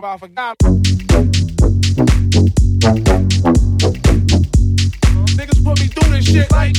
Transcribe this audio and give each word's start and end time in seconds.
about 0.00 0.20
forgot. 0.20 0.56
Niggas 5.36 5.62
put 5.62 5.78
me 5.78 5.88
through 5.88 6.10
this 6.14 6.24
shit 6.24 6.50
like. 6.50 6.74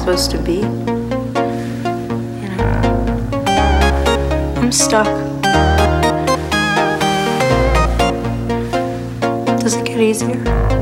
Supposed 0.00 0.30
to 0.30 0.38
be. 0.38 0.62
I'm 4.56 4.72
stuck. 4.72 5.06
Does 9.60 9.74
it 9.76 9.84
get 9.84 10.00
easier? 10.00 10.79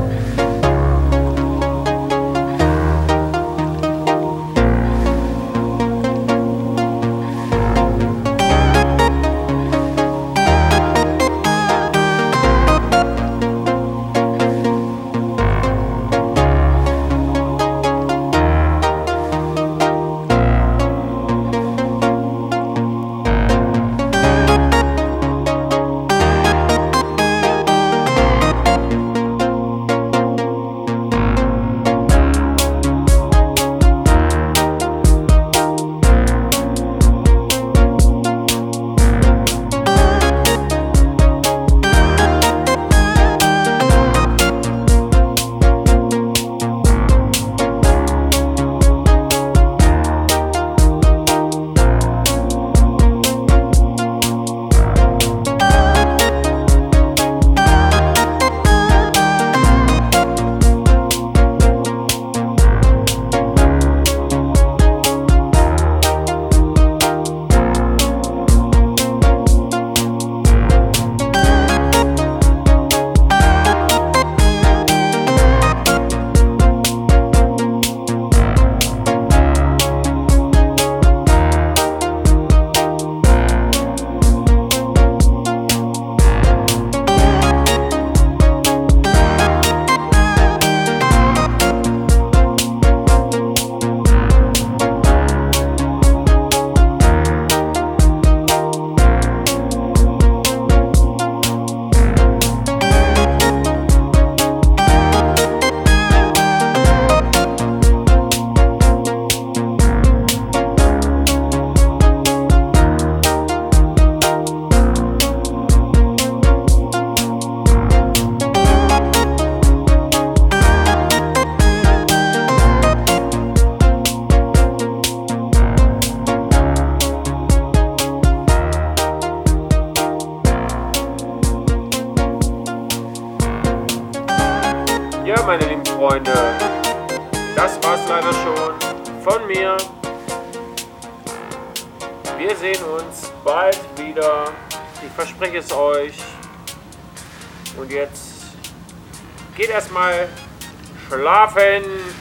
Geht 151.59 151.67
erstmal 151.67 151.81
schlafen, 151.81 152.15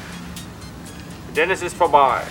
denn 1.36 1.50
ist 1.62 1.76
vorbei. 1.76 2.22